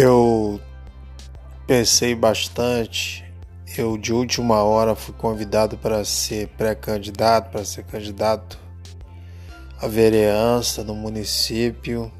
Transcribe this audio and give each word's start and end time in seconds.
Eu 0.00 0.60
pensei 1.66 2.14
bastante. 2.14 3.24
Eu, 3.76 3.98
de 3.98 4.12
última 4.12 4.62
hora, 4.62 4.94
fui 4.94 5.12
convidado 5.12 5.76
para 5.76 6.04
ser 6.04 6.46
pré-candidato, 6.50 7.50
para 7.50 7.64
ser 7.64 7.82
candidato 7.82 8.60
à 9.80 9.88
vereança 9.88 10.84
no 10.84 10.94
município. 10.94 12.12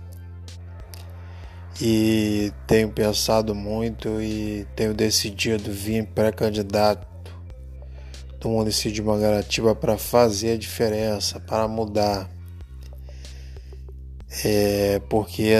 E 1.80 2.52
tenho 2.66 2.88
pensado 2.88 3.54
muito 3.54 4.20
e 4.20 4.66
tenho 4.74 4.92
decidido 4.92 5.70
vir 5.70 6.04
pré-candidato 6.04 7.06
do 8.40 8.48
município 8.48 8.90
de 8.90 9.02
Mangaratiba 9.02 9.72
para 9.76 9.96
fazer 9.96 10.54
a 10.54 10.58
diferença, 10.58 11.38
para 11.38 11.68
mudar. 11.68 12.28
É, 14.44 15.00
porque 15.08 15.52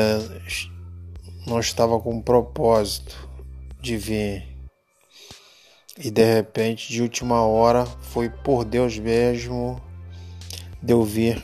não 1.49 1.59
estava 1.59 1.99
com 1.99 2.21
propósito 2.21 3.29
de 3.81 3.97
vir. 3.97 4.47
E 5.97 6.11
de 6.11 6.23
repente, 6.23 6.93
de 6.93 7.03
última 7.03 7.43
hora, 7.43 7.87
foi 7.87 8.29
por 8.29 8.65
Deus 8.65 8.99
mesmo 8.99 9.81
de 10.83 10.93
eu 10.93 11.03
vir 11.03 11.43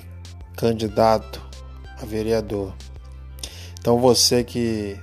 candidato 0.56 1.44
a 2.00 2.04
vereador. 2.04 2.74
Então 3.80 3.98
você 3.98 4.44
que 4.44 5.00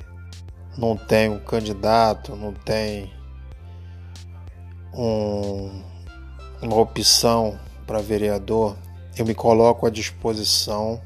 não 0.78 0.96
tem 0.96 1.30
um 1.30 1.40
candidato, 1.40 2.36
não 2.36 2.54
tem 2.54 3.12
um 4.94 5.92
uma 6.62 6.76
opção 6.80 7.60
para 7.88 8.00
vereador, 8.00 8.78
eu 9.18 9.26
me 9.26 9.34
coloco 9.34 9.88
à 9.88 9.90
disposição 9.90 11.02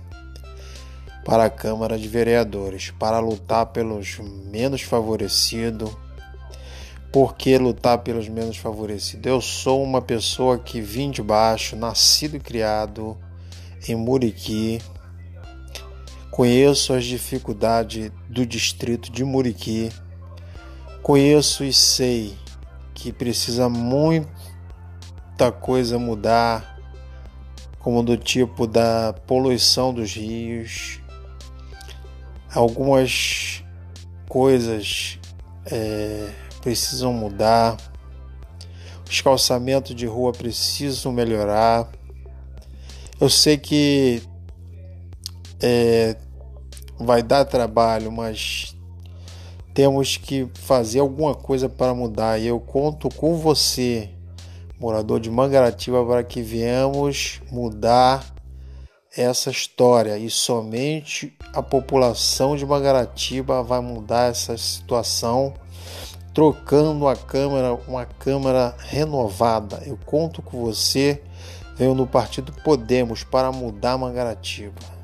para 1.26 1.46
a 1.46 1.50
Câmara 1.50 1.98
de 1.98 2.08
Vereadores 2.08 2.92
para 2.92 3.18
lutar 3.18 3.66
pelos 3.68 4.20
menos 4.20 4.84
favorecidos. 4.84 5.90
Por 7.12 7.36
que 7.36 7.58
lutar 7.58 7.98
pelos 8.00 8.30
menos 8.30 8.58
favorecidos? 8.58 9.26
Eu 9.26 9.42
sou 9.42 9.84
uma 9.84 10.04
pessoa 10.04 10.60
que 10.60 10.80
vim 10.80 11.10
de 11.10 11.24
baixo, 11.24 11.76
nascido 11.76 12.38
e 12.38 12.40
criado 12.40 13.18
em 13.88 13.96
Muriqui. 13.96 14.80
Conheço 16.30 16.94
as 16.94 17.06
dificuldades 17.06 18.12
do 18.30 18.46
distrito 18.46 19.12
de 19.12 19.24
Muriqui. 19.24 19.92
Conheço 21.02 21.64
e 21.64 21.74
sei 21.74 22.38
que 22.94 23.12
precisa 23.12 23.68
muita 23.68 24.28
coisa 25.60 25.98
mudar, 25.98 26.80
como 27.80 28.04
do 28.04 28.16
tipo 28.16 28.68
da 28.68 29.14
poluição 29.26 29.94
dos 29.94 30.14
rios, 30.14 31.00
algumas 32.56 33.64
coisas 34.28 35.20
é, 35.66 36.30
precisam 36.62 37.14
mudar, 37.14 37.78
os 39.08 39.22
calçamentos 39.22 39.96
de 39.96 40.06
rua 40.06 40.32
precisam 40.32 41.12
melhorar. 41.12 41.88
Eu 43.20 43.30
sei 43.30 43.58
que 43.58 44.24
é, 45.62 46.16
vai 47.00 47.22
dar 47.22 47.46
trabalho, 47.46 48.12
mas 48.12 48.76
temos 49.74 50.18
que 50.18 50.50
fazer 50.56 51.00
alguma 51.00 51.36
coisa 51.36 51.70
para 51.70 51.94
mudar 51.94 52.40
e 52.40 52.48
eu 52.48 52.60
conto 52.60 53.10
com 53.10 53.38
você 53.38 54.10
morador 54.80 55.20
de 55.20 55.30
Mangaratiba, 55.30 56.06
para 56.06 56.24
que 56.24 56.42
viemos 56.42 57.42
mudar 57.52 58.35
essa 59.16 59.50
história 59.50 60.18
e 60.18 60.30
somente 60.30 61.34
a 61.54 61.62
população 61.62 62.56
de 62.56 62.66
Mangaratiba 62.66 63.64
vai 63.64 63.80
mudar 63.80 64.30
essa 64.30 64.58
situação, 64.58 65.54
trocando 66.34 67.08
a 67.08 67.16
Câmara, 67.16 67.74
uma 67.88 68.06
Câmara 68.06 68.76
renovada. 68.78 69.82
Eu 69.86 69.98
conto 70.06 70.42
com 70.42 70.60
você, 70.60 71.22
venho 71.78 71.96
no 71.96 72.06
Partido 72.06 72.52
Podemos 72.64 73.24
para 73.24 73.52
mudar 73.52 73.98
Mangaratiba. 73.98 74.96